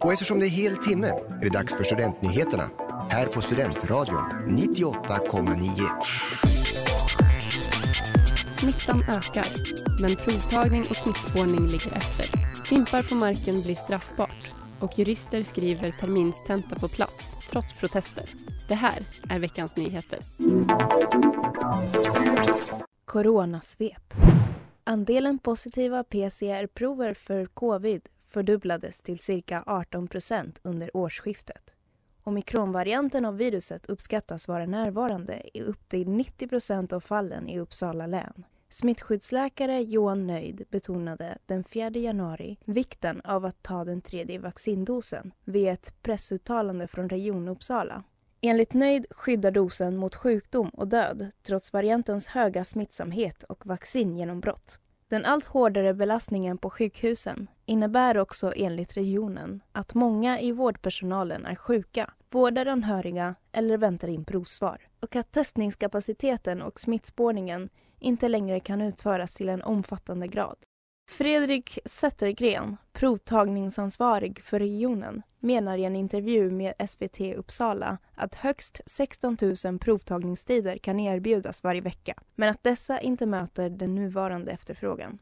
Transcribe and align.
Och 0.00 0.12
eftersom 0.12 0.40
det 0.40 0.46
är 0.46 0.50
hel 0.50 0.76
timme 0.76 1.06
är 1.06 1.40
det 1.40 1.48
dags 1.48 1.74
för 1.74 1.84
Studentnyheterna 1.84 2.70
här 3.08 3.26
på 3.26 3.40
Studentradion 3.40 4.24
98,9. 4.48 5.66
Smittan 8.58 9.02
ökar, 9.02 9.46
men 10.00 10.16
provtagning 10.16 10.80
och 10.80 10.96
smittspårning 10.96 11.60
ligger 11.60 11.96
efter. 11.96 12.26
Fimpar 12.64 13.02
på 13.02 13.14
marken 13.14 13.62
blir 13.62 13.74
straffbart 13.74 14.52
och 14.80 14.98
jurister 14.98 15.42
skriver 15.42 15.90
terminstenta 15.90 16.78
på 16.78 16.88
plats 16.88 17.36
trots 17.50 17.78
protester. 17.78 18.24
Det 18.68 18.74
här 18.74 18.98
är 19.28 19.38
veckans 19.38 19.76
nyheter. 19.76 20.18
Coronasvep. 23.04 24.14
Andelen 24.84 25.38
positiva 25.38 26.04
PCR-prover 26.04 27.14
för 27.14 27.46
covid 27.46 28.02
fördubblades 28.36 29.00
till 29.00 29.18
cirka 29.18 29.64
18 29.66 30.08
procent 30.08 30.60
under 30.62 30.96
årsskiftet. 30.96 31.74
Omikronvarianten 32.24 33.24
av 33.24 33.36
viruset 33.36 33.86
uppskattas 33.86 34.48
vara 34.48 34.66
närvarande 34.66 35.42
i 35.54 35.62
upp 35.62 35.88
till 35.88 36.08
90 36.08 36.48
procent 36.48 36.92
av 36.92 37.00
fallen 37.00 37.48
i 37.48 37.60
Uppsala 37.60 38.06
län. 38.06 38.44
Smittskyddsläkare 38.68 39.80
Johan 39.80 40.26
Nöjd 40.26 40.64
betonade 40.70 41.38
den 41.46 41.64
4 41.64 41.90
januari 41.90 42.58
vikten 42.64 43.20
av 43.20 43.44
att 43.44 43.62
ta 43.62 43.84
den 43.84 44.00
tredje 44.00 44.38
vaccindosen 44.38 45.32
vid 45.44 45.68
ett 45.68 46.02
pressuttalande 46.02 46.88
från 46.88 47.08
Region 47.08 47.48
Uppsala. 47.48 48.04
Enligt 48.40 48.74
Nöjd 48.74 49.06
skyddar 49.10 49.50
dosen 49.50 49.96
mot 49.96 50.14
sjukdom 50.14 50.68
och 50.68 50.88
död 50.88 51.30
trots 51.42 51.72
variantens 51.72 52.26
höga 52.26 52.64
smittsamhet 52.64 53.42
och 53.42 53.66
vaccingenombrott. 53.66 54.78
Den 55.08 55.24
allt 55.24 55.46
hårdare 55.46 55.94
belastningen 55.94 56.58
på 56.58 56.70
sjukhusen 56.70 57.50
innebär 57.66 58.18
också 58.18 58.52
enligt 58.56 58.96
regionen 58.96 59.62
att 59.72 59.94
många 59.94 60.40
i 60.40 60.52
vårdpersonalen 60.52 61.46
är 61.46 61.54
sjuka, 61.54 62.10
vårdar 62.30 62.66
anhöriga 62.66 63.34
eller 63.52 63.78
väntar 63.78 64.08
in 64.08 64.24
provsvar 64.24 64.80
och 65.00 65.16
att 65.16 65.32
testningskapaciteten 65.32 66.62
och 66.62 66.80
smittspårningen 66.80 67.68
inte 68.00 68.28
längre 68.28 68.60
kan 68.60 68.80
utföras 68.80 69.34
till 69.34 69.48
en 69.48 69.62
omfattande 69.62 70.26
grad. 70.26 70.56
Fredrik 71.10 71.78
Zettergren, 71.84 72.76
provtagningsansvarig 72.96 74.42
för 74.42 74.58
regionen, 74.58 75.22
menar 75.40 75.78
i 75.78 75.84
en 75.84 75.96
intervju 75.96 76.50
med 76.50 76.74
SVT 76.88 77.20
Uppsala 77.36 77.98
att 78.14 78.34
högst 78.34 78.80
16 78.86 79.36
000 79.64 79.78
provtagningstider 79.78 80.78
kan 80.78 81.00
erbjudas 81.00 81.64
varje 81.64 81.80
vecka, 81.80 82.14
men 82.34 82.48
att 82.48 82.62
dessa 82.62 83.00
inte 83.00 83.26
möter 83.26 83.70
den 83.70 83.94
nuvarande 83.94 84.52
efterfrågan. 84.52 85.18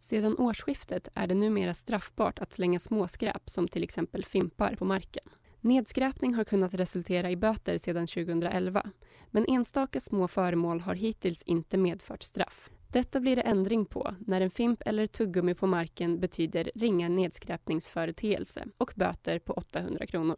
Sedan 0.00 0.38
årsskiftet 0.38 1.08
är 1.14 1.26
det 1.26 1.34
numera 1.34 1.74
straffbart 1.74 2.38
att 2.38 2.54
slänga 2.54 2.80
småskräp 2.80 3.50
som 3.50 3.68
till 3.68 3.84
exempel 3.84 4.24
fimpar 4.24 4.76
på 4.78 4.84
marken. 4.84 5.24
Nedskräpning 5.60 6.34
har 6.34 6.44
kunnat 6.44 6.74
resultera 6.74 7.30
i 7.30 7.36
böter 7.36 7.78
sedan 7.78 8.06
2011 8.06 8.90
men 9.30 9.46
enstaka 9.48 10.00
små 10.00 10.28
föremål 10.28 10.80
har 10.80 10.94
hittills 10.94 11.42
inte 11.42 11.76
medfört 11.76 12.22
straff. 12.22 12.70
Detta 12.92 13.20
blir 13.20 13.36
det 13.36 13.42
ändring 13.42 13.84
på 13.86 14.14
när 14.26 14.40
en 14.40 14.50
fimp 14.50 14.82
eller 14.86 15.06
tuggummi 15.06 15.54
på 15.54 15.66
marken 15.66 16.20
betyder 16.20 16.70
ringa 16.74 17.08
nedskräpningsföreteelse 17.08 18.64
och 18.78 18.92
böter 18.96 19.38
på 19.38 19.52
800 19.52 20.06
kronor. 20.06 20.36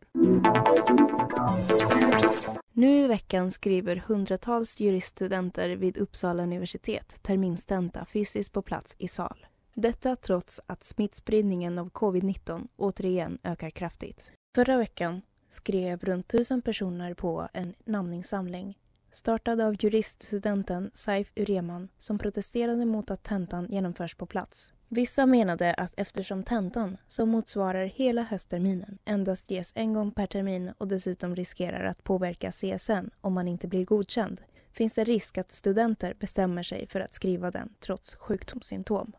Nu 2.72 3.04
i 3.04 3.06
veckan 3.06 3.50
skriver 3.50 3.96
hundratals 3.96 4.80
juriststudenter 4.80 5.70
vid 5.70 5.96
Uppsala 5.96 6.42
universitet 6.42 7.22
terminstenta 7.22 8.04
fysiskt 8.04 8.52
på 8.52 8.62
plats 8.62 8.96
i 8.98 9.08
sal. 9.08 9.46
Detta 9.74 10.16
trots 10.16 10.60
att 10.66 10.84
smittspridningen 10.84 11.78
av 11.78 11.90
covid-19 11.90 12.68
återigen 12.76 13.38
ökar 13.42 13.70
kraftigt. 13.70 14.32
Förra 14.54 14.76
veckan 14.76 15.22
skrev 15.48 16.00
runt 16.04 16.28
tusen 16.28 16.62
personer 16.62 17.14
på 17.14 17.48
en 17.52 17.74
namninsamling 17.84 18.78
startad 19.16 19.60
av 19.60 19.76
juriststudenten 19.84 20.90
Saif 20.94 21.32
Ureman 21.36 21.88
som 21.98 22.18
protesterade 22.18 22.84
mot 22.84 23.10
att 23.10 23.22
tentan 23.22 23.66
genomförs 23.70 24.14
på 24.14 24.26
plats. 24.26 24.72
Vissa 24.88 25.26
menade 25.26 25.74
att 25.74 25.94
eftersom 25.96 26.42
tentan, 26.42 26.96
som 27.08 27.28
motsvarar 27.28 27.84
hela 27.84 28.22
höstterminen, 28.22 28.98
endast 29.04 29.50
ges 29.50 29.72
en 29.76 29.94
gång 29.94 30.10
per 30.10 30.26
termin 30.26 30.72
och 30.78 30.88
dessutom 30.88 31.36
riskerar 31.36 31.84
att 31.84 32.04
påverka 32.04 32.50
CSN 32.50 33.10
om 33.20 33.32
man 33.32 33.48
inte 33.48 33.68
blir 33.68 33.84
godkänd, 33.84 34.40
finns 34.72 34.94
det 34.94 35.04
risk 35.04 35.38
att 35.38 35.50
studenter 35.50 36.14
bestämmer 36.20 36.62
sig 36.62 36.86
för 36.86 37.00
att 37.00 37.14
skriva 37.14 37.50
den 37.50 37.74
trots 37.80 38.14
sjukdomssymptom. 38.14 39.12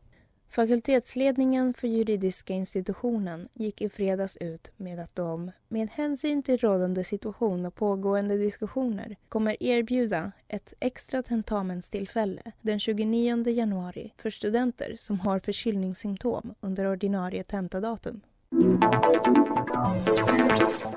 Fakultetsledningen 0.50 1.74
för 1.74 1.88
juridiska 1.88 2.54
institutionen 2.54 3.48
gick 3.54 3.82
i 3.82 3.90
fredags 3.90 4.38
ut 4.38 4.72
med 4.78 5.00
att 5.00 5.16
de, 5.16 5.52
med 5.68 5.90
hänsyn 5.92 6.44
till 6.44 6.58
rådande 6.58 7.04
situation 7.04 7.66
och 7.66 7.76
pågående 7.76 8.38
diskussioner, 8.38 9.16
kommer 9.30 9.64
erbjuda 9.64 10.32
ett 10.48 10.74
extra 10.80 11.24
tentamenstillfälle 11.24 12.42
den 12.62 12.80
29 12.80 13.50
januari 13.50 14.14
för 14.18 14.30
studenter 14.30 14.96
som 15.00 15.20
har 15.20 15.40
förkylningssymptom 15.40 16.54
under 16.62 16.88
ordinarie 16.88 17.44
tentadatum. 17.44 18.22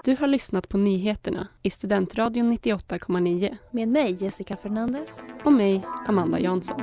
Du 0.04 0.16
har 0.20 0.26
lyssnat 0.26 0.68
på 0.68 0.78
nyheterna 0.78 1.48
i 1.62 1.70
Studentradion 1.70 2.52
98,9 2.52 3.56
med 3.70 3.88
mig 3.88 4.16
Jessica 4.20 4.56
Fernandez 4.56 5.20
och 5.44 5.52
mig 5.52 5.82
Amanda 6.06 6.40
Jansson. 6.40 6.82